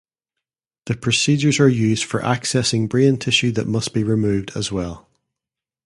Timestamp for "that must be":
3.51-4.03